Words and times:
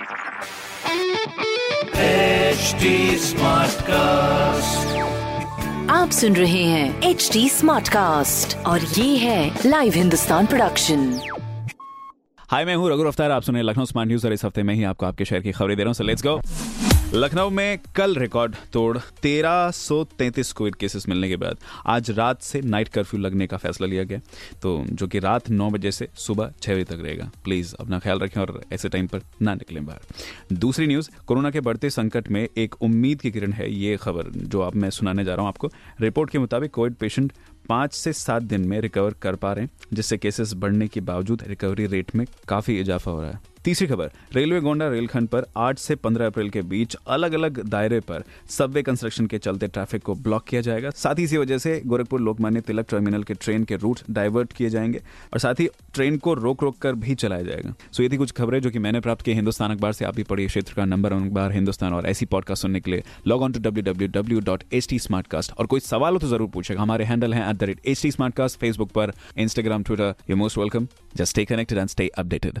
HD 0.00 0.06
cast 3.82 4.96
आप 5.90 6.10
सुन 6.10 6.36
रहे 6.36 6.62
हैं 6.64 7.02
एच 7.02 7.30
डी 7.32 7.48
स्मार्ट 7.48 7.88
कास्ट 7.88 8.56
और 8.56 8.80
ये 8.80 9.16
है 9.16 9.58
लाइव 9.66 9.92
हिंदुस्तान 9.92 10.46
प्रोडक्शन 10.46 11.20
हाय 12.38 12.64
मैं 12.64 12.76
हूँ 12.76 12.90
रघु 12.90 13.04
अफ्तार 13.04 13.30
आप 13.30 13.42
सुने 13.42 13.62
लखनऊ 13.62 13.84
स्मार्ट 13.84 14.08
न्यूज़ 14.08 14.26
और 14.26 14.32
इस 14.32 14.44
हफ़्ते 14.44 14.62
में 14.62 14.74
ही 14.74 14.84
आपको 14.84 15.06
आपके 15.06 15.24
शहर 15.24 15.40
की 15.40 15.52
खबरें 15.52 15.76
दे 15.76 15.84
रहा 15.84 15.92
हूँ। 15.98 16.06
लेट्स 16.06 16.22
गो 16.22 16.40
लखनऊ 17.14 17.50
में 17.50 17.78
कल 17.96 18.14
रिकॉर्ड 18.16 18.54
तोड़ 18.72 18.98
1333 18.98 20.52
कोविड 20.52 20.74
केसेस 20.74 21.08
मिलने 21.08 21.28
के 21.28 21.36
बाद 21.36 21.56
आज 21.86 22.10
रात 22.10 22.42
से 22.42 22.60
नाइट 22.60 22.88
कर्फ्यू 22.88 23.20
लगने 23.20 23.46
का 23.46 23.56
फैसला 23.56 23.86
लिया 23.86 24.04
गया। 24.04 24.18
तो 24.62 24.84
जो 24.90 25.06
कि 25.06 25.18
रात 25.18 25.50
9 25.50 25.70
बजे 25.70 25.92
से 25.92 26.08
सुबह 26.14 26.52
6 26.62 26.74
बजे 26.74 26.84
तक 26.84 26.98
रहेगा। 27.00 27.30
प्लीज़ 27.44 27.74
अपना 27.80 27.98
ख्याल 27.98 28.18
रखें 28.18 28.40
और 28.40 28.62
ऐसे 28.72 28.88
टाइम 28.88 29.06
पर 29.06 29.20
ना 29.42 29.54
निकलें 29.54 29.86
बाहर। 29.86 30.00
दूसरी 30.52 30.86
न्यूज़, 30.86 31.10
कोरोना 31.26 31.50
के 31.50 31.60
बढ़ते 31.60 31.90
संकट 31.90 32.28
में 32.28 32.48
एक 32.56 32.82
उम्मीद 32.82 33.20
की 33.20 33.30
किरण 33.30 33.52
है, 33.52 33.74
ये 33.74 33.96
खबर 33.96 34.30
जो 34.30 34.60
अब 34.60 34.74
मैं 34.74 34.90
सुनाने 34.90 35.24
जा 35.24 35.34
रहा 35.34 35.40
हूँ 35.40 35.48
आपको। 35.48 35.70
रिपोर्ट 36.00 36.30
के 36.30 36.38
मुताबिक 36.38 36.70
कोविड 36.70 36.94
पेशेंट 36.94 37.32
पाँच 37.68 37.92
से 37.92 38.12
सात 38.12 38.42
दिन 38.42 38.60
में 38.60 38.80
रिकवर 38.80 39.14
कर 39.22 39.34
पा 39.34 39.52
रहे 39.52 39.64
हैं, 39.64 39.70
जिससे 39.92 40.18
केसेस 40.18 40.54
बढ़ने 40.54 40.88
के 40.88 41.00
बावजूद 41.00 41.42
रिकवरी 41.46 41.86
रेट 41.86 42.14
में 42.14 42.26
काफ़ी 42.48 42.80
इजाफा 42.80 43.10
हो 43.10 43.20
रहा 43.20 43.30
है। 43.30 43.49
तीसरी 43.64 43.86
खबर, 43.88 44.10
रेलवे 44.34 44.60
गोंडा 44.60 44.88
रेलखंड 44.88 45.28
पर 45.28 45.44
8 45.58 45.78
से 45.78 45.94
15 45.96 46.26
अप्रैल 46.26 46.48
के 46.50 46.60
बीच 46.62 46.94
अलग 47.06 47.32
अलग 47.34 47.58
दायरे 47.64 47.98
पर 48.00 48.22
सबवे 48.50 48.82
कंस्ट्रक्शन 48.82 49.26
के 49.26 49.38
चलते 49.38 49.66
ट्रैफ़िक 49.68 50.02
को 50.02 50.14
ब्लॉक 50.16 50.44
किया 50.48 50.60
जाएगा। 50.60 50.90
साथ 50.92 51.18
ही 51.18 51.24
इसी 51.24 51.36
वजह 51.36 51.58
से 51.58 51.80
गोरखपुर 51.86 52.20
लोकमान्य 52.20 52.60
तिलक 52.60 52.86
टर्मिनल 52.90 53.22
के 53.22 53.34
ट्रेन 53.34 53.64
के 53.64 53.76
रूट 53.76 54.00
डाइवर्ट 54.10 54.52
किए 54.52 54.70
जाएँगे 54.70 55.02
और 55.32 55.38
साथ 55.38 55.60
ही 55.60 55.68
ट्रेन 55.94 56.16
को 56.18 56.34
रोक 56.34 56.62
रोक 56.62 56.78
कर 56.78 56.94
भी 56.94 57.14
चलाया 57.14 57.42
जाएगा। 57.42 57.74
सो 57.92 58.02
ये 58.02 58.08
थी 58.08 58.16
कुछ 58.16 58.32
खबरें 58.32 58.60
जो 58.60 58.70
कि 58.70 58.78
मैंने 58.78 59.00
प्राप्त 59.00 59.24
की। 59.24 59.32
हिंदुस्तान 59.32 59.70
अखबार 59.70 59.92
से 59.92 60.04
आप 60.04 60.16
भी 60.16 60.22
पढ़िए 60.22 60.46
क्षेत्र 60.46 60.74
का 60.76 60.84
नंबर 60.86 61.12
अखबार 61.12 61.52
हिंदुस्तान 61.52 61.94
और 61.94 62.06
ऐसी 62.06 62.26
पॉडकास्ट 62.26 62.62
सुनने 62.62 62.80
के 62.80 62.90
लिए 62.90 63.04
लॉग 63.26 63.42
ऑन 63.42 63.52
टू 63.52 63.60
डब्ल्यू 63.60 64.40
और 64.50 65.66
कोई 65.66 65.80
सवाल 65.80 66.12
हो 66.12 66.18
तो 66.18 66.28
ज़रूर 66.28 66.48
पूछेगा। 66.48 66.82
हमारे 66.82 67.04
हैंडल 67.04 67.34
है 67.34 67.48
at 67.50 67.56
the 67.56 67.64
rate 67.64 67.86
H 67.86 68.02
T 68.02 68.10
Facebook 68.58 68.90
पर 68.90 69.12
Instagram 69.38 69.82
Twitter 69.82 70.14
you 70.30 70.36
most 70.36 70.58
welcome 70.58 70.88
just 71.16 71.30
stay 71.30 71.44
connected 71.44 71.78
and 71.78 71.88
stay 71.88 72.08
updated 72.08 72.60